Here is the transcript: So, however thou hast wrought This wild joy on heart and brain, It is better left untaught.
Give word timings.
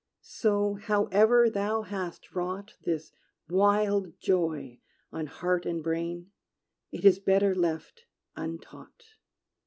So, 0.23 0.73
however 0.81 1.47
thou 1.47 1.83
hast 1.83 2.33
wrought 2.33 2.73
This 2.85 3.11
wild 3.47 4.19
joy 4.19 4.79
on 5.11 5.27
heart 5.27 5.63
and 5.67 5.83
brain, 5.83 6.31
It 6.91 7.05
is 7.05 7.19
better 7.19 7.53
left 7.53 8.05
untaught. 8.35 9.03